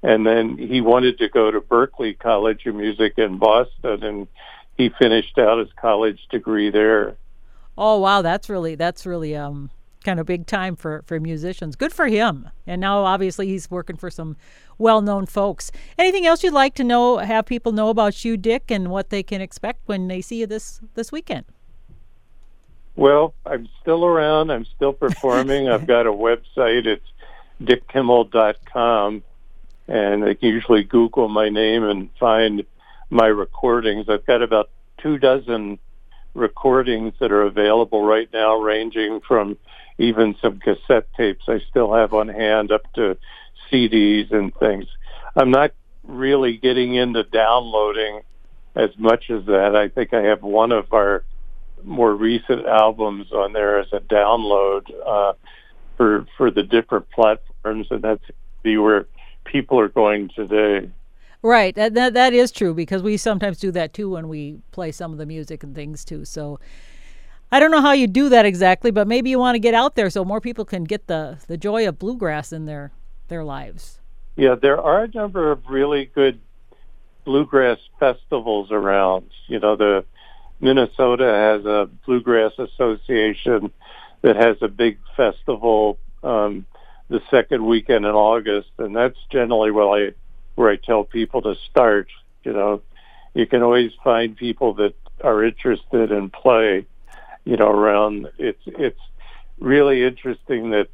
And 0.02 0.26
then 0.26 0.58
he 0.58 0.80
wanted 0.80 1.18
to 1.18 1.28
go 1.28 1.50
to 1.50 1.60
Berklee 1.60 2.18
College 2.18 2.66
of 2.66 2.74
Music 2.74 3.14
in 3.16 3.38
Boston, 3.38 4.02
and 4.02 4.28
he 4.76 4.90
finished 4.90 5.38
out 5.38 5.58
his 5.58 5.72
college 5.80 6.26
degree 6.30 6.70
there. 6.70 7.16
Oh 7.76 7.98
wow, 7.98 8.20
that's 8.22 8.48
really 8.48 8.74
that's 8.74 9.06
really 9.06 9.34
um 9.34 9.70
kind 10.04 10.20
of 10.20 10.26
big 10.26 10.46
time 10.46 10.76
for 10.76 11.02
for 11.06 11.18
musicians. 11.18 11.74
Good 11.74 11.92
for 11.92 12.06
him. 12.06 12.50
And 12.66 12.80
now 12.80 13.04
obviously 13.04 13.46
he's 13.46 13.70
working 13.70 13.96
for 13.96 14.10
some 14.10 14.36
well-known 14.76 15.26
folks. 15.26 15.72
Anything 15.98 16.26
else 16.26 16.44
you'd 16.44 16.52
like 16.52 16.74
to 16.74 16.84
know 16.84 17.18
have 17.18 17.46
people 17.46 17.72
know 17.72 17.88
about 17.88 18.24
you 18.24 18.36
Dick 18.36 18.70
and 18.70 18.90
what 18.90 19.10
they 19.10 19.22
can 19.22 19.40
expect 19.40 19.80
when 19.86 20.08
they 20.08 20.20
see 20.20 20.40
you 20.40 20.46
this 20.46 20.80
this 20.94 21.10
weekend? 21.10 21.46
Well, 22.96 23.34
I'm 23.44 23.68
still 23.80 24.04
around. 24.04 24.50
I'm 24.50 24.64
still 24.76 24.92
performing. 24.92 25.68
I've 25.68 25.86
got 25.86 26.06
a 26.06 26.12
website. 26.12 26.86
It's 26.86 27.06
dickkimmel.com, 27.62 29.22
and 29.88 30.22
they 30.22 30.34
can 30.34 30.48
usually 30.48 30.84
Google 30.84 31.28
my 31.28 31.48
name 31.48 31.84
and 31.84 32.10
find 32.18 32.64
my 33.10 33.26
recordings. 33.26 34.08
I've 34.08 34.26
got 34.26 34.42
about 34.42 34.70
two 34.98 35.18
dozen 35.18 35.78
recordings 36.34 37.14
that 37.20 37.32
are 37.32 37.42
available 37.42 38.04
right 38.04 38.28
now, 38.32 38.56
ranging 38.56 39.20
from 39.20 39.56
even 39.98 40.34
some 40.40 40.58
cassette 40.58 41.06
tapes 41.16 41.44
I 41.48 41.60
still 41.70 41.94
have 41.94 42.12
on 42.14 42.28
hand 42.28 42.72
up 42.72 42.92
to 42.94 43.16
CDs 43.70 44.32
and 44.32 44.54
things. 44.56 44.86
I'm 45.36 45.50
not 45.50 45.72
really 46.04 46.56
getting 46.56 46.94
into 46.94 47.22
downloading 47.24 48.20
as 48.74 48.90
much 48.98 49.30
as 49.30 49.44
that. 49.46 49.76
I 49.76 49.88
think 49.88 50.12
I 50.12 50.22
have 50.22 50.42
one 50.42 50.72
of 50.72 50.92
our 50.92 51.24
more 51.84 52.14
recent 52.14 52.66
albums 52.66 53.32
on 53.32 53.52
there 53.52 53.78
as 53.78 53.88
a 53.92 54.00
download 54.00 54.90
uh, 55.06 55.34
for 55.96 56.26
for 56.36 56.50
the 56.50 56.62
different 56.62 57.08
platforms, 57.10 57.86
and 57.90 58.02
that's 58.02 58.24
be 58.62 58.76
where 58.78 59.06
people 59.44 59.78
are 59.78 59.88
going 59.88 60.30
today. 60.34 60.90
Right, 61.42 61.74
that, 61.74 61.92
that 61.94 62.14
that 62.14 62.32
is 62.32 62.50
true 62.50 62.72
because 62.72 63.02
we 63.02 63.16
sometimes 63.18 63.58
do 63.58 63.70
that 63.72 63.92
too 63.92 64.10
when 64.10 64.28
we 64.28 64.60
play 64.72 64.92
some 64.92 65.12
of 65.12 65.18
the 65.18 65.26
music 65.26 65.62
and 65.62 65.74
things 65.74 66.04
too. 66.04 66.24
So 66.24 66.58
I 67.52 67.60
don't 67.60 67.70
know 67.70 67.82
how 67.82 67.92
you 67.92 68.06
do 68.06 68.30
that 68.30 68.46
exactly, 68.46 68.90
but 68.90 69.06
maybe 69.06 69.30
you 69.30 69.38
want 69.38 69.54
to 69.54 69.60
get 69.60 69.74
out 69.74 69.94
there 69.94 70.08
so 70.08 70.24
more 70.24 70.40
people 70.40 70.64
can 70.64 70.84
get 70.84 71.06
the 71.06 71.38
the 71.46 71.56
joy 71.56 71.86
of 71.86 71.98
bluegrass 71.98 72.52
in 72.52 72.64
their 72.64 72.92
their 73.28 73.44
lives. 73.44 74.00
Yeah, 74.36 74.54
there 74.54 74.80
are 74.80 75.04
a 75.04 75.08
number 75.08 75.52
of 75.52 75.68
really 75.68 76.06
good 76.06 76.40
bluegrass 77.24 77.78
festivals 78.00 78.70
around. 78.70 79.30
You 79.46 79.60
know, 79.60 79.76
the 79.76 80.04
Minnesota 80.64 81.26
has 81.26 81.66
a 81.66 81.90
bluegrass 82.06 82.52
association 82.59 83.71
that 84.23 84.37
has 84.37 84.56
a 84.62 84.68
big 84.68 84.99
festival 85.14 85.99
um, 86.23 86.64
the 87.11 87.21
second 87.30 87.66
weekend 87.66 88.06
in 88.06 88.12
August, 88.12 88.71
and 88.78 88.97
that's 88.97 89.18
generally 89.30 89.71
where 89.71 90.09
I 90.09 90.12
where 90.54 90.71
I 90.71 90.76
tell 90.76 91.04
people 91.04 91.42
to 91.42 91.54
start. 91.71 92.09
You 92.44 92.54
know, 92.54 92.83
you 93.35 93.47
can 93.47 93.62
always 93.62 93.92
find 94.02 94.35
people 94.35 94.73
that 94.75 94.94
are 95.23 95.44
interested 95.44 96.11
in 96.11 96.30
play. 96.30 96.87
You 97.44 97.59
know, 97.59 97.68
around 97.68 98.30
it's 98.38 98.62
it's 98.64 99.00
really 99.61 100.02
interesting 100.02 100.71
that 100.71 100.88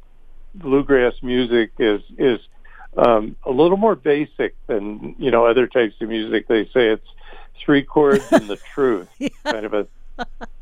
bluegrass 0.53 1.13
music 1.23 1.71
is 1.79 2.01
is 2.17 2.41
um, 2.97 3.37
a 3.45 3.51
little 3.51 3.77
more 3.77 3.95
basic 3.95 4.53
than 4.67 5.15
you 5.17 5.31
know 5.31 5.45
other 5.45 5.65
types 5.65 5.95
of 6.01 6.09
music. 6.09 6.49
They 6.49 6.65
say 6.65 6.89
it's 6.89 7.07
three 7.63 7.83
chords 7.83 8.25
and 8.31 8.47
the 8.47 8.57
truth 8.73 9.07
yeah. 9.19 9.29
kind 9.43 9.65
of 9.65 9.73
a 9.73 9.87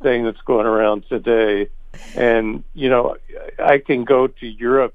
thing 0.02 0.24
that's 0.24 0.42
going 0.42 0.66
around 0.66 1.06
today. 1.10 1.70
And 2.16 2.64
you 2.74 2.90
know, 2.90 3.18
I 3.58 3.80
can 3.80 4.06
go 4.06 4.28
to 4.28 4.48
Europe, 4.48 4.94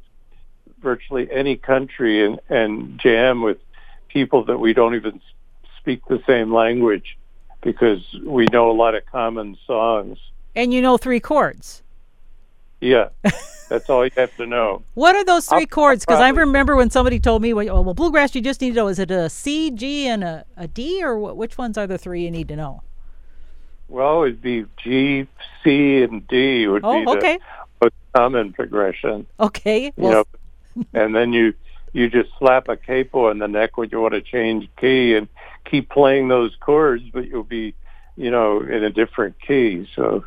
virtually 0.81 1.31
any 1.31 1.57
country, 1.57 2.25
and 2.25 2.41
and 2.49 2.99
jam 2.99 3.43
with 3.43 3.59
people 4.09 4.45
that 4.45 4.59
we 4.59 4.73
don't 4.73 4.95
even 4.95 5.21
speak 5.79 6.07
the 6.07 6.23
same 6.27 6.53
language 6.53 7.19
because 7.63 8.01
we 8.25 8.47
know 8.53 8.71
a 8.71 8.73
lot 8.73 8.95
of 8.95 9.05
common 9.07 9.57
songs. 9.67 10.19
And 10.55 10.73
you 10.73 10.81
know 10.81 10.97
three 10.97 11.21
chords. 11.21 11.83
Yeah. 12.85 13.09
That's 13.71 13.89
all 13.89 14.05
you 14.05 14.11
have 14.17 14.37
to 14.37 14.47
know. 14.47 14.83
What 14.93 15.17
are 15.17 15.25
those 15.25 15.47
3 15.47 15.61
I'll, 15.61 15.67
chords? 15.67 16.05
Because 16.05 16.21
I 16.21 16.29
remember 16.29 16.77
when 16.77 16.91
somebody 16.91 17.19
told 17.19 17.41
me, 17.41 17.55
well, 17.55 17.83
well, 17.83 17.95
bluegrass, 17.95 18.35
you 18.35 18.43
just 18.43 18.61
need 18.61 18.71
to 18.71 18.77
know 18.77 18.89
is 18.89 18.99
it 18.99 19.11
a 19.11 19.31
C, 19.31 19.71
G, 19.71 20.07
and 20.07 20.23
a, 20.23 20.45
a 20.57 20.69
D, 20.69 21.03
or 21.03 21.19
what, 21.19 21.37
which 21.37 21.57
ones 21.57 21.79
are 21.79 21.87
the 21.87 21.97
three 21.97 22.23
you 22.23 22.31
need 22.31 22.49
to 22.49 22.57
know? 22.57 22.83
Well, 23.89 24.25
it'd 24.25 24.43
be 24.43 24.67
G, 24.83 25.27
C, 25.63 26.03
and 26.03 26.27
D 26.29 26.67
would 26.67 26.85
oh, 26.85 27.05
be 27.05 27.19
okay. 27.19 27.39
the 27.81 27.87
most 27.87 27.95
common 28.15 28.53
progression. 28.53 29.27
Okay. 29.41 29.93
Well, 29.97 30.27
you 30.77 30.83
know, 30.83 30.85
and 31.05 31.15
then 31.15 31.33
you 31.33 31.55
you 31.93 32.11
just 32.11 32.31
slap 32.39 32.69
a 32.69 32.77
capo 32.77 33.31
in 33.31 33.39
the 33.39 33.47
neck 33.47 33.77
when 33.77 33.89
you 33.91 34.01
want 34.01 34.15
to 34.15 34.21
change 34.21 34.69
key 34.81 35.15
and 35.15 35.29
keep 35.65 35.89
playing 35.89 36.29
those 36.29 36.55
chords, 36.59 37.05
but 37.13 37.29
you'll 37.29 37.45
be, 37.45 37.75
you 38.17 38.31
know, 38.31 38.61
in 38.61 38.83
a 38.83 38.91
different 38.91 39.37
key. 39.41 39.89
So 39.95 40.25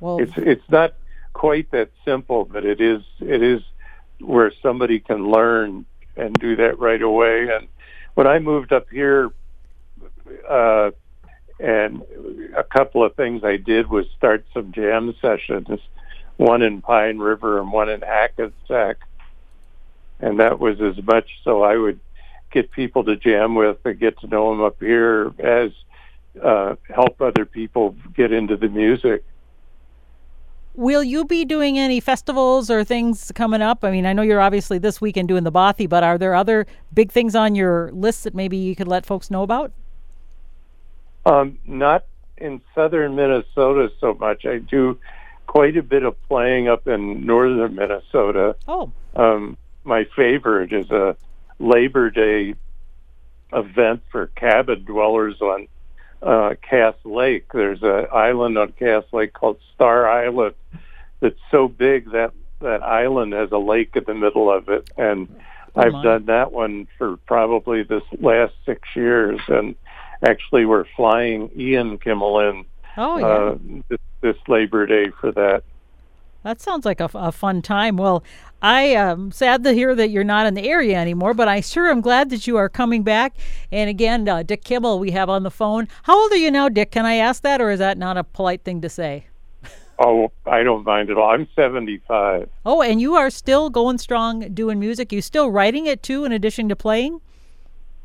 well, 0.00 0.18
it's 0.18 0.32
it's 0.36 0.68
not 0.68 0.94
quite 1.38 1.70
that 1.70 1.90
simple, 2.04 2.44
but 2.44 2.64
it 2.64 2.80
is 2.80 3.00
it 3.20 3.42
is 3.42 3.62
where 4.20 4.52
somebody 4.60 4.98
can 4.98 5.30
learn 5.30 5.86
and 6.16 6.34
do 6.34 6.56
that 6.56 6.78
right 6.80 7.00
away. 7.00 7.48
And 7.48 7.68
when 8.14 8.26
I 8.26 8.40
moved 8.40 8.72
up 8.72 8.86
here, 8.90 9.30
uh, 10.48 10.90
and 11.60 12.02
a 12.56 12.64
couple 12.64 13.04
of 13.04 13.14
things 13.14 13.44
I 13.44 13.56
did 13.56 13.88
was 13.88 14.06
start 14.16 14.44
some 14.52 14.72
jam 14.72 15.14
sessions, 15.22 15.68
one 16.36 16.62
in 16.62 16.82
Pine 16.82 17.18
River 17.18 17.60
and 17.60 17.72
one 17.72 17.88
in 17.88 18.00
Hackensack. 18.00 18.96
And 20.20 20.40
that 20.40 20.58
was 20.58 20.80
as 20.80 21.02
much 21.04 21.30
so 21.44 21.62
I 21.62 21.76
would 21.76 22.00
get 22.50 22.72
people 22.72 23.04
to 23.04 23.14
jam 23.14 23.54
with 23.54 23.78
and 23.84 23.98
get 23.98 24.18
to 24.20 24.26
know 24.26 24.50
them 24.50 24.64
up 24.64 24.80
here 24.80 25.32
as 25.38 25.70
uh, 26.42 26.74
help 26.92 27.20
other 27.20 27.44
people 27.44 27.94
get 28.16 28.32
into 28.32 28.56
the 28.56 28.68
music. 28.68 29.22
Will 30.78 31.02
you 31.02 31.24
be 31.24 31.44
doing 31.44 31.76
any 31.76 31.98
festivals 31.98 32.70
or 32.70 32.84
things 32.84 33.32
coming 33.34 33.60
up? 33.60 33.82
I 33.82 33.90
mean, 33.90 34.06
I 34.06 34.12
know 34.12 34.22
you're 34.22 34.40
obviously 34.40 34.78
this 34.78 35.00
weekend 35.00 35.26
doing 35.26 35.42
the 35.42 35.50
Bothy, 35.50 35.88
but 35.88 36.04
are 36.04 36.16
there 36.16 36.36
other 36.36 36.68
big 36.94 37.10
things 37.10 37.34
on 37.34 37.56
your 37.56 37.90
list 37.90 38.22
that 38.22 38.32
maybe 38.32 38.56
you 38.56 38.76
could 38.76 38.86
let 38.86 39.04
folks 39.04 39.28
know 39.28 39.42
about? 39.42 39.72
Um, 41.26 41.58
not 41.66 42.04
in 42.36 42.60
southern 42.76 43.16
Minnesota 43.16 43.90
so 43.98 44.14
much. 44.14 44.46
I 44.46 44.58
do 44.58 44.96
quite 45.48 45.76
a 45.76 45.82
bit 45.82 46.04
of 46.04 46.14
playing 46.28 46.68
up 46.68 46.86
in 46.86 47.26
northern 47.26 47.74
Minnesota. 47.74 48.54
Oh. 48.68 48.92
Um, 49.16 49.56
my 49.82 50.06
favorite 50.14 50.72
is 50.72 50.88
a 50.92 51.16
Labor 51.58 52.08
Day 52.08 52.54
event 53.52 54.02
for 54.12 54.28
cabin 54.28 54.84
dwellers 54.84 55.40
on 55.40 55.66
uh, 56.22 56.54
Cass 56.68 56.94
Lake. 57.04 57.46
There's 57.52 57.82
an 57.82 58.06
island 58.12 58.58
on 58.58 58.72
Cass 58.72 59.04
Lake 59.12 59.32
called 59.32 59.58
Star 59.74 60.08
Island 60.08 60.54
that's 61.20 61.38
so 61.50 61.68
big 61.68 62.12
that 62.12 62.32
that 62.60 62.82
island 62.82 63.32
has 63.32 63.52
a 63.52 63.58
lake 63.58 63.94
in 63.94 64.04
the 64.06 64.14
middle 64.14 64.50
of 64.50 64.68
it, 64.68 64.90
and 64.96 65.28
oh 65.76 65.80
I've 65.80 66.02
done 66.02 66.26
that 66.26 66.52
one 66.52 66.88
for 66.96 67.16
probably 67.18 67.82
this 67.84 68.02
last 68.20 68.54
six 68.66 68.88
years. 68.96 69.40
And 69.48 69.76
actually, 70.22 70.66
we're 70.66 70.86
flying 70.96 71.50
Ian 71.56 71.98
Kimmel 71.98 72.40
in 72.40 72.64
oh, 72.96 73.18
yeah. 73.18 73.26
uh, 73.26 73.58
this, 73.88 74.00
this 74.20 74.36
Labor 74.48 74.86
Day 74.86 75.10
for 75.20 75.30
that. 75.32 75.62
That 76.44 76.60
sounds 76.60 76.84
like 76.84 77.00
a, 77.00 77.10
a 77.14 77.32
fun 77.32 77.62
time. 77.62 77.96
Well, 77.96 78.22
I 78.62 78.82
am 78.82 79.32
sad 79.32 79.64
to 79.64 79.72
hear 79.72 79.94
that 79.94 80.10
you're 80.10 80.24
not 80.24 80.46
in 80.46 80.54
the 80.54 80.68
area 80.68 80.96
anymore, 80.96 81.34
but 81.34 81.48
I 81.48 81.60
sure 81.60 81.90
am 81.90 82.00
glad 82.00 82.30
that 82.30 82.46
you 82.46 82.56
are 82.56 82.68
coming 82.68 83.02
back. 83.02 83.36
And 83.72 83.90
again, 83.90 84.28
uh, 84.28 84.42
Dick 84.42 84.64
Kimmel, 84.64 84.98
we 84.98 85.10
have 85.10 85.28
on 85.28 85.42
the 85.42 85.50
phone. 85.50 85.88
How 86.04 86.20
old 86.20 86.32
are 86.32 86.36
you 86.36 86.50
now, 86.50 86.68
Dick? 86.68 86.90
Can 86.90 87.06
I 87.06 87.14
ask 87.14 87.42
that, 87.42 87.60
or 87.60 87.70
is 87.70 87.80
that 87.80 87.98
not 87.98 88.16
a 88.16 88.24
polite 88.24 88.62
thing 88.62 88.80
to 88.82 88.88
say? 88.88 89.26
Oh, 89.98 90.30
I 90.46 90.62
don't 90.62 90.84
mind 90.84 91.10
at 91.10 91.18
all. 91.18 91.30
I'm 91.30 91.48
75. 91.56 92.48
Oh, 92.64 92.82
and 92.82 93.00
you 93.00 93.16
are 93.16 93.30
still 93.30 93.68
going 93.68 93.98
strong 93.98 94.54
doing 94.54 94.78
music. 94.78 95.12
You 95.12 95.20
still 95.20 95.50
writing 95.50 95.86
it 95.86 96.04
too, 96.04 96.24
in 96.24 96.30
addition 96.30 96.68
to 96.68 96.76
playing? 96.76 97.20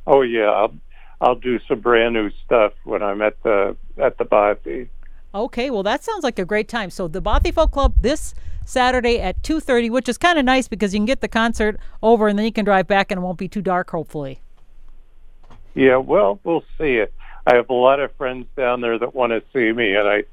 Oh 0.07 0.21
yeah, 0.21 0.49
I'll 0.49 0.73
I'll 1.21 1.35
do 1.35 1.59
some 1.67 1.79
brand 1.79 2.15
new 2.15 2.31
stuff 2.43 2.73
when 2.83 3.03
I'm 3.03 3.21
at 3.21 3.41
the 3.43 3.77
at 3.97 4.17
the 4.17 4.25
Bothy. 4.25 4.89
Okay, 5.35 5.71
well 5.71 5.83
that 5.83 6.03
sounds 6.03 6.23
like 6.23 6.37
a 6.37 6.45
great 6.45 6.67
time. 6.67 6.89
So 6.89 7.07
the 7.07 7.21
Bothy 7.21 7.51
Folk 7.51 7.71
Club 7.71 7.95
this 8.01 8.35
Saturday 8.65 9.19
at 9.19 9.41
2:30, 9.41 9.89
which 9.89 10.07
is 10.07 10.17
kind 10.17 10.37
of 10.37 10.45
nice 10.45 10.67
because 10.67 10.93
you 10.93 10.99
can 10.99 11.05
get 11.05 11.21
the 11.21 11.27
concert 11.27 11.79
over 12.03 12.27
and 12.27 12.37
then 12.37 12.45
you 12.45 12.51
can 12.51 12.65
drive 12.65 12.87
back 12.87 13.11
and 13.11 13.19
it 13.19 13.21
won't 13.21 13.39
be 13.39 13.47
too 13.47 13.61
dark 13.61 13.89
hopefully. 13.89 14.41
Yeah, 15.73 15.97
well, 15.97 16.39
we'll 16.43 16.63
see 16.77 16.97
it. 16.97 17.11
I 17.47 17.55
have 17.55 17.69
a 17.69 17.73
lot 17.73 17.99
of 17.99 18.13
friends 18.13 18.45
down 18.55 18.81
there 18.81 18.99
that 18.99 19.15
want 19.15 19.31
to 19.31 19.41
see 19.51 19.71
me 19.71 19.95
and 19.95 20.07
I 20.07 20.24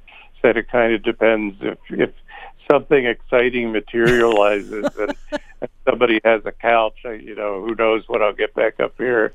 said 0.42 0.56
it 0.56 0.68
kind 0.70 0.92
of 0.92 1.02
depends 1.02 1.56
if 1.60 1.78
if 1.88 2.10
something 2.70 3.06
exciting 3.06 3.72
materializes 3.72 4.84
and, 4.98 5.14
and 5.60 5.70
somebody 5.88 6.20
has 6.24 6.42
a 6.44 6.52
couch, 6.52 6.98
you 7.04 7.34
know, 7.34 7.64
who 7.64 7.74
knows 7.74 8.04
what 8.08 8.22
I'll 8.22 8.32
get 8.32 8.54
back 8.54 8.80
up 8.80 8.94
here. 8.98 9.32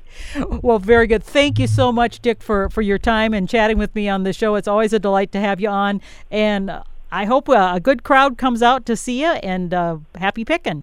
Well, 0.62 0.78
very 0.78 1.06
good. 1.06 1.22
Thank 1.22 1.58
you 1.58 1.66
so 1.66 1.92
much, 1.92 2.20
Dick, 2.20 2.42
for, 2.42 2.68
for 2.70 2.82
your 2.82 2.98
time 2.98 3.32
and 3.32 3.48
chatting 3.48 3.78
with 3.78 3.94
me 3.94 4.08
on 4.08 4.24
the 4.24 4.32
show. 4.32 4.54
It's 4.54 4.68
always 4.68 4.92
a 4.92 4.98
delight 4.98 5.32
to 5.32 5.40
have 5.40 5.60
you 5.60 5.68
on. 5.68 6.00
And 6.30 6.82
I 7.12 7.24
hope 7.24 7.48
uh, 7.48 7.72
a 7.74 7.80
good 7.80 8.02
crowd 8.02 8.36
comes 8.36 8.62
out 8.62 8.84
to 8.86 8.96
see 8.96 9.22
you 9.22 9.30
and 9.30 9.72
uh, 9.72 9.98
happy 10.16 10.44
picking. 10.44 10.82